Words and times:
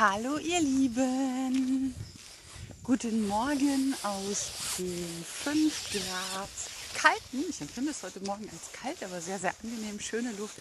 Hallo 0.00 0.38
ihr 0.38 0.60
Lieben, 0.60 1.94
guten 2.82 3.28
Morgen 3.28 3.94
aus 4.02 4.46
dem 4.78 5.24
5 5.44 5.90
Grad 5.92 6.48
kalten, 6.94 7.44
ich 7.46 7.60
empfinde 7.60 7.90
es 7.90 8.02
heute 8.02 8.20
Morgen 8.20 8.48
als 8.48 8.72
kalt, 8.72 9.02
aber 9.04 9.20
sehr, 9.20 9.38
sehr 9.38 9.52
angenehm, 9.62 10.00
schöne 10.00 10.32
Luft, 10.38 10.54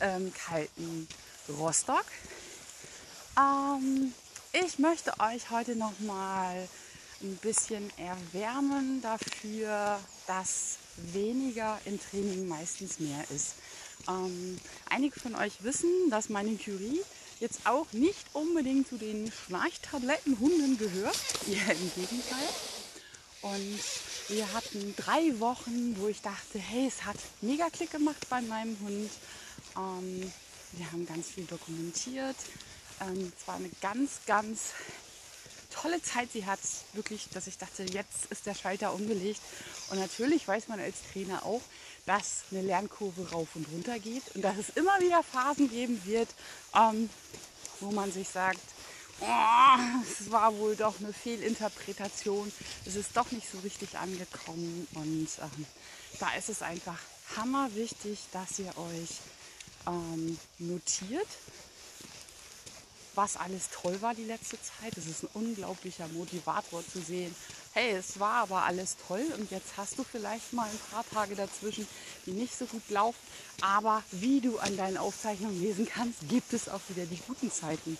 ähm, 0.00 0.30
kalten 0.46 1.08
Rostock. 1.58 2.04
Ähm, 3.38 4.12
ich 4.52 4.78
möchte 4.78 5.18
euch 5.20 5.48
heute 5.48 5.74
noch 5.74 5.98
mal 6.00 6.68
ein 7.22 7.36
bisschen 7.38 7.90
erwärmen 7.96 9.00
dafür, 9.00 9.98
dass 10.26 10.76
weniger 11.14 11.80
im 11.86 11.98
Training 11.98 12.46
meistens 12.46 13.00
mehr 13.00 13.24
ist. 13.30 13.54
Ähm, 14.08 14.58
einige 14.88 15.18
von 15.18 15.34
euch 15.34 15.62
wissen, 15.62 15.90
dass 16.10 16.28
meine 16.28 16.56
Curie 16.56 17.00
jetzt 17.40 17.66
auch 17.66 17.92
nicht 17.92 18.24
unbedingt 18.32 18.88
zu 18.88 18.96
den 18.96 19.30
Schnarchtablettenhunden 19.30 20.78
gehört. 20.78 21.18
Eher 21.48 21.72
im 21.72 21.92
Gegenteil. 21.94 22.48
Und 23.42 23.78
wir 24.28 24.52
hatten 24.52 24.94
drei 24.96 25.38
Wochen, 25.38 25.96
wo 26.00 26.08
ich 26.08 26.20
dachte, 26.20 26.58
hey, 26.58 26.86
es 26.86 27.04
hat 27.04 27.16
mega 27.40 27.68
Klick 27.70 27.92
gemacht 27.92 28.28
bei 28.28 28.40
meinem 28.40 28.76
Hund. 28.80 29.10
Ähm, 29.76 30.32
wir 30.72 30.92
haben 30.92 31.06
ganz 31.06 31.28
viel 31.28 31.44
dokumentiert. 31.44 32.36
Ähm, 33.00 33.32
es 33.38 33.46
war 33.46 33.56
eine 33.56 33.70
ganz, 33.80 34.20
ganz 34.26 34.72
tolle 35.80 36.02
Zeit. 36.02 36.30
Sie 36.32 36.46
hat 36.46 36.58
wirklich, 36.92 37.28
dass 37.32 37.46
ich 37.46 37.58
dachte, 37.58 37.84
jetzt 37.84 38.26
ist 38.30 38.46
der 38.46 38.54
Schalter 38.54 38.94
umgelegt. 38.94 39.40
Und 39.90 39.98
natürlich 39.98 40.46
weiß 40.46 40.68
man 40.68 40.80
als 40.80 40.96
Trainer 41.12 41.44
auch, 41.44 41.62
dass 42.06 42.44
eine 42.50 42.62
Lernkurve 42.62 43.30
rauf 43.30 43.48
und 43.54 43.66
runter 43.72 43.98
geht 43.98 44.22
und 44.34 44.42
dass 44.42 44.56
es 44.56 44.70
immer 44.70 45.00
wieder 45.00 45.22
Phasen 45.22 45.68
geben 45.68 46.00
wird, 46.04 46.28
ähm, 46.74 47.10
wo 47.80 47.90
man 47.90 48.12
sich 48.12 48.28
sagt, 48.28 48.60
oh, 49.20 50.02
es 50.02 50.30
war 50.30 50.56
wohl 50.56 50.76
doch 50.76 50.94
eine 51.00 51.12
Fehlinterpretation, 51.12 52.52
es 52.84 52.94
ist 52.94 53.16
doch 53.16 53.30
nicht 53.32 53.50
so 53.50 53.58
richtig 53.58 53.96
angekommen 53.98 54.86
und 54.94 55.28
ähm, 55.40 55.66
da 56.20 56.32
ist 56.34 56.48
es 56.48 56.62
einfach 56.62 56.98
hammer 57.36 57.74
wichtig, 57.74 58.20
dass 58.32 58.58
ihr 58.60 58.72
euch 58.78 59.10
ähm, 59.86 60.38
notiert, 60.58 61.28
was 63.16 63.36
alles 63.36 63.70
toll 63.70 64.00
war 64.02 64.14
die 64.14 64.24
letzte 64.24 64.58
Zeit. 64.60 64.96
Es 64.96 65.06
ist 65.06 65.24
ein 65.24 65.28
unglaublicher 65.34 66.06
Motivator 66.08 66.82
zu 66.86 67.00
sehen. 67.00 67.34
Hey, 67.72 67.92
es 67.92 68.20
war 68.20 68.42
aber 68.42 68.62
alles 68.62 68.96
toll 69.08 69.24
und 69.36 69.50
jetzt 69.50 69.76
hast 69.76 69.98
du 69.98 70.04
vielleicht 70.04 70.52
mal 70.52 70.68
ein 70.68 70.80
paar 70.90 71.04
Tage 71.12 71.34
dazwischen, 71.34 71.86
die 72.26 72.32
nicht 72.32 72.56
so 72.56 72.66
gut 72.66 72.88
laufen. 72.90 73.18
Aber 73.60 74.02
wie 74.12 74.40
du 74.40 74.58
an 74.58 74.76
deinen 74.76 74.98
Aufzeichnungen 74.98 75.60
lesen 75.60 75.86
kannst, 75.86 76.28
gibt 76.28 76.52
es 76.52 76.68
auch 76.68 76.80
wieder 76.88 77.06
die 77.06 77.20
guten 77.26 77.50
Zeiten. 77.50 77.98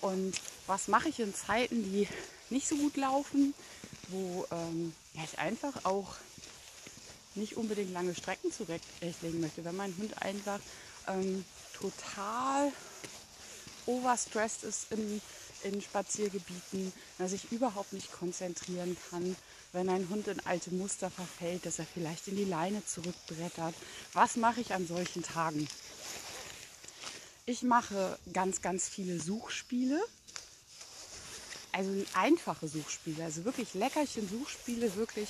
Und 0.00 0.34
was 0.66 0.88
mache 0.88 1.08
ich 1.08 1.20
in 1.20 1.34
Zeiten, 1.34 1.82
die 1.82 2.08
nicht 2.50 2.68
so 2.68 2.76
gut 2.76 2.96
laufen, 2.96 3.54
wo 4.08 4.46
ähm, 4.50 4.94
ich 5.14 5.38
einfach 5.38 5.84
auch 5.84 6.16
nicht 7.34 7.56
unbedingt 7.56 7.92
lange 7.92 8.14
Strecken 8.14 8.52
zurechtlegen 8.52 9.40
möchte. 9.40 9.64
Wenn 9.64 9.76
mein 9.76 9.96
Hund 9.96 10.22
einfach 10.22 10.60
ähm, 11.08 11.44
total 11.72 12.72
overstressed 13.86 14.64
ist 14.64 14.90
in, 14.90 15.20
in 15.62 15.80
Spaziergebieten, 15.80 16.92
dass 17.18 17.32
ich 17.32 17.52
überhaupt 17.52 17.92
nicht 17.92 18.12
konzentrieren 18.12 18.96
kann, 19.10 19.36
wenn 19.72 19.88
ein 19.88 20.08
Hund 20.08 20.28
in 20.28 20.40
alte 20.46 20.72
Muster 20.72 21.10
verfällt, 21.10 21.66
dass 21.66 21.78
er 21.78 21.86
vielleicht 21.86 22.28
in 22.28 22.36
die 22.36 22.44
Leine 22.44 22.84
zurückbrettert. 22.86 23.74
Was 24.12 24.36
mache 24.36 24.60
ich 24.60 24.72
an 24.72 24.86
solchen 24.86 25.22
Tagen? 25.22 25.66
Ich 27.46 27.62
mache 27.62 28.18
ganz, 28.32 28.62
ganz 28.62 28.88
viele 28.88 29.20
Suchspiele. 29.20 30.00
Also 31.72 31.90
einfache 32.14 32.68
Suchspiele, 32.68 33.24
also 33.24 33.44
wirklich 33.44 33.74
Leckerchen-Suchspiele, 33.74 34.94
wirklich 34.94 35.28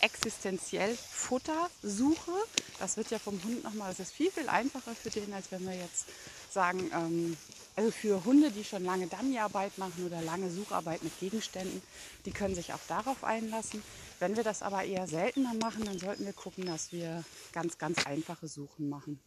existenziell 0.00 0.96
Futtersuche. 0.96 2.32
Das 2.78 2.96
wird 2.96 3.10
ja 3.10 3.18
vom 3.18 3.42
Hund 3.42 3.64
nochmal, 3.64 3.90
das 3.90 4.08
ist 4.08 4.14
viel, 4.14 4.30
viel 4.30 4.48
einfacher 4.48 4.94
für 4.94 5.10
den, 5.10 5.32
als 5.32 5.50
wenn 5.50 5.64
wir 5.66 5.74
jetzt 5.74 6.06
sagen, 6.50 6.90
ähm, 6.92 7.36
also 7.76 7.90
für 7.90 8.24
Hunde, 8.24 8.50
die 8.50 8.64
schon 8.64 8.84
lange 8.84 9.06
Dummyarbeit 9.06 9.76
machen 9.76 10.06
oder 10.06 10.22
lange 10.22 10.50
Sucharbeit 10.50 11.02
mit 11.02 11.18
Gegenständen, 11.20 11.82
die 12.24 12.30
können 12.30 12.54
sich 12.54 12.72
auch 12.72 12.80
darauf 12.88 13.22
einlassen. 13.22 13.82
Wenn 14.18 14.34
wir 14.36 14.44
das 14.44 14.62
aber 14.62 14.84
eher 14.84 15.06
seltener 15.06 15.52
machen, 15.54 15.84
dann 15.84 15.98
sollten 15.98 16.24
wir 16.24 16.32
gucken, 16.32 16.64
dass 16.64 16.90
wir 16.92 17.22
ganz, 17.52 17.76
ganz 17.76 18.06
einfache 18.06 18.48
Suchen 18.48 18.88
machen. 18.88 19.20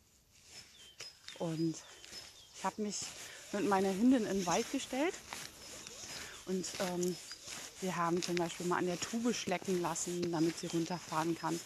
Und 1.38 1.76
ich 2.56 2.64
habe 2.64 2.82
mich 2.82 2.98
mit 3.52 3.70
meiner 3.70 3.90
Hündin 3.90 4.26
in 4.26 4.40
den 4.40 4.46
Wald 4.48 4.70
gestellt 4.72 5.14
und 6.48 6.66
ähm, 6.80 7.16
wir 7.82 7.96
haben 7.96 8.22
zum 8.22 8.36
Beispiel 8.36 8.66
mal 8.66 8.78
an 8.78 8.86
der 8.86 9.00
Tube 9.00 9.34
schlecken 9.34 9.82
lassen, 9.82 10.32
damit 10.32 10.58
sie 10.58 10.68
runterfahren 10.68 11.38
kann. 11.38 11.60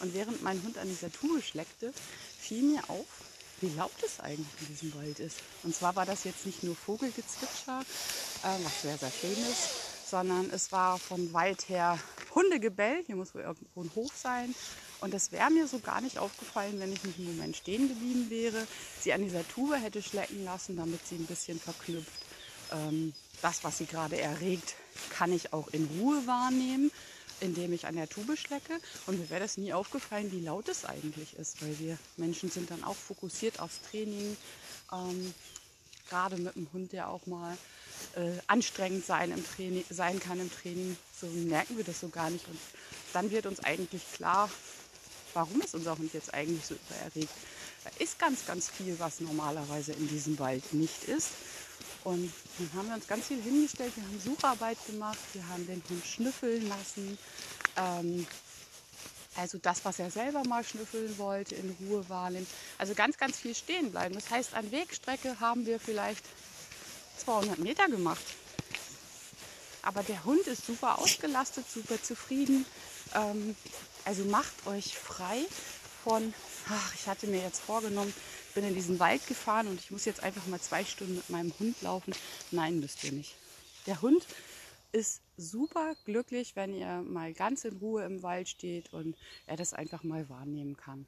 Und 0.00 0.14
während 0.14 0.42
mein 0.42 0.62
Hund 0.62 0.78
an 0.78 0.88
dieser 0.88 1.12
Tube 1.12 1.42
schleckte, 1.42 1.92
fiel 2.38 2.62
mir 2.62 2.88
auf, 2.88 3.06
wie 3.60 3.70
laut 3.76 3.90
es 4.04 4.20
eigentlich 4.20 4.46
in 4.60 4.66
diesem 4.68 4.94
Wald 4.94 5.18
ist. 5.18 5.38
Und 5.64 5.74
zwar 5.74 5.96
war 5.96 6.06
das 6.06 6.24
jetzt 6.24 6.46
nicht 6.46 6.62
nur 6.62 6.76
Vogelgezwitscher, 6.76 7.80
äh, 7.80 8.64
was 8.64 8.82
sehr, 8.82 8.96
sehr 8.96 9.10
schön 9.10 9.32
ist, 9.50 10.08
sondern 10.08 10.50
es 10.50 10.72
war 10.72 10.98
von 10.98 11.32
weit 11.32 11.68
her 11.68 11.98
Hundegebell. 12.34 13.02
Hier 13.06 13.16
muss 13.16 13.34
wohl 13.34 13.42
irgendwo 13.42 13.82
ein 13.82 13.90
Hof 13.94 14.12
sein. 14.14 14.54
Und 15.00 15.14
das 15.14 15.32
wäre 15.32 15.50
mir 15.50 15.66
so 15.66 15.78
gar 15.78 16.00
nicht 16.00 16.18
aufgefallen, 16.18 16.80
wenn 16.80 16.92
ich 16.92 17.04
nicht 17.04 17.18
einen 17.18 17.36
Moment 17.36 17.56
stehen 17.56 17.88
geblieben 17.88 18.30
wäre, 18.30 18.66
sie 19.00 19.12
an 19.12 19.22
dieser 19.22 19.46
Tube 19.46 19.76
hätte 19.76 20.02
schlecken 20.02 20.44
lassen, 20.44 20.76
damit 20.76 21.06
sie 21.06 21.16
ein 21.16 21.26
bisschen 21.26 21.60
verknüpft. 21.60 22.27
Ähm, 22.72 23.12
das, 23.42 23.64
was 23.64 23.78
sie 23.78 23.86
gerade 23.86 24.20
erregt, 24.20 24.74
kann 25.10 25.32
ich 25.32 25.52
auch 25.52 25.68
in 25.68 25.88
Ruhe 25.98 26.26
wahrnehmen 26.26 26.90
indem 27.40 27.72
ich 27.72 27.86
an 27.86 27.96
der 27.96 28.08
Tube 28.08 28.36
schlecke. 28.36 28.80
Und 29.06 29.18
mir 29.18 29.30
wäre 29.30 29.40
das 29.40 29.56
nie 29.56 29.72
aufgefallen, 29.72 30.32
wie 30.32 30.40
laut 30.40 30.68
es 30.68 30.84
eigentlich 30.84 31.36
ist, 31.36 31.62
weil 31.62 31.78
wir 31.78 31.98
Menschen 32.16 32.50
sind 32.50 32.70
dann 32.70 32.84
auch 32.84 32.96
fokussiert 32.96 33.60
aufs 33.60 33.80
Training. 33.90 34.36
Ähm, 34.92 35.34
Gerade 36.08 36.38
mit 36.38 36.56
einem 36.56 36.68
Hund, 36.72 36.92
der 36.92 37.10
auch 37.10 37.26
mal 37.26 37.56
äh, 38.16 38.30
anstrengend 38.46 39.04
sein, 39.04 39.30
im 39.30 39.44
Training, 39.44 39.84
sein 39.90 40.18
kann 40.20 40.40
im 40.40 40.50
Training, 40.50 40.96
so 41.20 41.26
merken 41.26 41.76
wir 41.76 41.84
das 41.84 42.00
so 42.00 42.08
gar 42.08 42.30
nicht. 42.30 42.48
Und 42.48 42.58
dann 43.12 43.30
wird 43.30 43.44
uns 43.44 43.60
eigentlich 43.60 44.02
klar, 44.14 44.48
warum 45.34 45.60
ist 45.60 45.74
unser 45.74 45.98
Hund 45.98 46.14
jetzt 46.14 46.32
eigentlich 46.32 46.64
so 46.64 46.74
übererregt. 46.74 47.32
Da 47.84 47.90
ist 47.98 48.18
ganz, 48.18 48.46
ganz 48.46 48.70
viel, 48.70 48.98
was 48.98 49.20
normalerweise 49.20 49.92
in 49.92 50.08
diesem 50.08 50.38
Wald 50.38 50.72
nicht 50.72 51.04
ist. 51.04 51.28
Und 52.04 52.32
dann 52.58 52.72
haben 52.74 52.88
wir 52.88 52.94
uns 52.94 53.06
ganz 53.06 53.26
viel 53.26 53.42
hingestellt, 53.42 53.92
wir 53.96 54.04
haben 54.04 54.20
Sucharbeit 54.20 54.78
gemacht, 54.86 55.18
wir 55.32 55.46
haben 55.48 55.66
den 55.66 55.82
Hund 55.88 56.04
schnüffeln 56.06 56.68
lassen. 56.68 57.18
Ähm, 57.76 58.26
also 59.36 59.58
das, 59.58 59.84
was 59.84 59.98
er 59.98 60.10
selber 60.10 60.42
mal 60.44 60.64
schnüffeln 60.64 61.16
wollte, 61.18 61.54
in 61.54 61.76
Ruhe 61.80 62.08
wahrnehmen. 62.08 62.46
Also 62.76 62.94
ganz, 62.94 63.18
ganz 63.18 63.36
viel 63.36 63.54
stehen 63.54 63.92
bleiben. 63.92 64.14
Das 64.14 64.30
heißt, 64.30 64.54
an 64.54 64.70
Wegstrecke 64.72 65.38
haben 65.38 65.64
wir 65.66 65.78
vielleicht 65.78 66.24
200 67.18 67.58
Meter 67.58 67.88
gemacht. 67.88 68.24
Aber 69.82 70.02
der 70.02 70.24
Hund 70.24 70.46
ist 70.46 70.66
super 70.66 70.98
ausgelastet, 70.98 71.64
super 71.70 72.02
zufrieden. 72.02 72.66
Ähm, 73.14 73.54
also 74.04 74.24
macht 74.24 74.66
euch 74.66 74.96
frei 74.98 75.46
von, 76.02 76.34
ach, 76.68 76.94
ich 76.94 77.06
hatte 77.06 77.26
mir 77.26 77.42
jetzt 77.42 77.60
vorgenommen, 77.60 78.12
bin 78.58 78.66
in 78.70 78.74
diesen 78.74 78.98
Wald 78.98 79.24
gefahren 79.28 79.68
und 79.68 79.78
ich 79.78 79.92
muss 79.92 80.04
jetzt 80.04 80.24
einfach 80.24 80.44
mal 80.48 80.60
zwei 80.60 80.84
Stunden 80.84 81.14
mit 81.14 81.30
meinem 81.30 81.52
Hund 81.60 81.80
laufen. 81.80 82.12
Nein, 82.50 82.80
müsst 82.80 83.04
ihr 83.04 83.12
nicht. 83.12 83.36
Der 83.86 84.02
Hund 84.02 84.26
ist 84.90 85.20
super 85.36 85.94
glücklich, 86.06 86.56
wenn 86.56 86.74
ihr 86.74 87.02
mal 87.02 87.32
ganz 87.34 87.64
in 87.64 87.76
Ruhe 87.76 88.02
im 88.04 88.24
Wald 88.24 88.48
steht 88.48 88.92
und 88.92 89.14
er 89.46 89.56
das 89.56 89.74
einfach 89.74 90.02
mal 90.02 90.28
wahrnehmen 90.28 90.76
kann. 90.76 91.06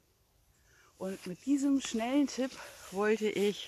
Und 0.97 1.27
mit 1.27 1.45
diesem 1.45 1.81
schnellen 1.81 2.27
Tipp 2.27 2.51
wollte 2.91 3.27
ich 3.27 3.67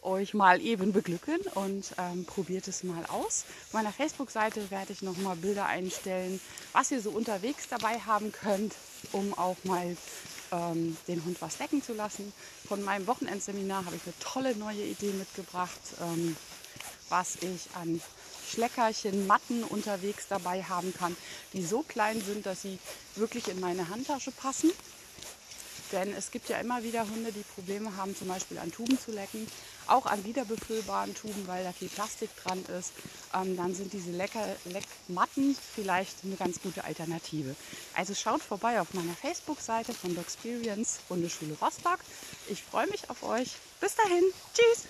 euch 0.00 0.32
mal 0.32 0.62
eben 0.62 0.94
beglücken 0.94 1.40
und 1.54 1.92
ähm, 1.98 2.24
probiert 2.24 2.66
es 2.66 2.82
mal 2.82 3.04
aus. 3.04 3.44
Auf 3.66 3.74
meiner 3.74 3.92
Facebook-Seite 3.92 4.70
werde 4.70 4.94
ich 4.94 5.02
noch 5.02 5.18
mal 5.18 5.36
Bilder 5.36 5.66
einstellen, 5.66 6.40
was 6.72 6.90
ihr 6.90 7.02
so 7.02 7.10
unterwegs 7.10 7.68
dabei 7.68 7.98
haben 7.98 8.32
könnt, 8.32 8.74
um 9.12 9.36
auch 9.36 9.58
mal 9.64 9.98
ähm, 10.52 10.96
den 11.08 11.24
Hund 11.24 11.40
was 11.40 11.56
decken 11.56 11.82
zu 11.82 11.94
lassen. 11.94 12.32
Von 12.68 12.82
meinem 12.82 13.06
Wochenendseminar 13.06 13.84
habe 13.84 13.96
ich 13.96 14.02
eine 14.04 14.18
tolle 14.20 14.54
neue 14.56 14.82
Idee 14.84 15.12
mitgebracht, 15.12 15.80
ähm, 16.00 16.36
was 17.08 17.36
ich 17.36 17.68
an 17.74 18.00
Schleckerchen, 18.48 19.26
Matten 19.26 19.64
unterwegs 19.64 20.26
dabei 20.28 20.62
haben 20.62 20.92
kann, 20.94 21.16
die 21.54 21.64
so 21.64 21.82
klein 21.82 22.20
sind, 22.20 22.44
dass 22.44 22.62
sie 22.62 22.78
wirklich 23.16 23.48
in 23.48 23.60
meine 23.60 23.88
Handtasche 23.88 24.30
passen. 24.30 24.70
Denn 25.92 26.14
es 26.14 26.30
gibt 26.30 26.48
ja 26.48 26.58
immer 26.58 26.82
wieder 26.82 27.08
Hunde, 27.08 27.32
die 27.32 27.44
Probleme 27.54 27.96
haben, 27.96 28.16
zum 28.16 28.28
Beispiel 28.28 28.58
an 28.58 28.72
Tuben 28.72 28.98
zu 28.98 29.12
lecken, 29.12 29.46
auch 29.86 30.06
an 30.06 30.24
wiederbefüllbaren 30.24 31.14
Tuben, 31.14 31.46
weil 31.46 31.64
da 31.64 31.72
viel 31.72 31.88
Plastik 31.88 32.30
dran 32.42 32.64
ist. 32.78 32.92
Ähm, 33.34 33.56
dann 33.56 33.74
sind 33.74 33.92
diese 33.92 34.10
Lecker 34.10 34.46
Leckmatten 34.64 35.56
vielleicht 35.74 36.24
eine 36.24 36.36
ganz 36.36 36.60
gute 36.60 36.84
Alternative. 36.84 37.54
Also 37.94 38.14
schaut 38.14 38.42
vorbei 38.42 38.80
auf 38.80 38.94
meiner 38.94 39.14
Facebook-Seite 39.14 39.92
von 39.92 40.14
Dogsperience 40.14 41.00
Hundeschule 41.08 41.56
Rostock. 41.60 41.98
Ich 42.48 42.62
freue 42.62 42.86
mich 42.88 43.08
auf 43.10 43.22
euch. 43.22 43.50
Bis 43.80 43.94
dahin. 43.94 44.24
Tschüss. 44.54 44.86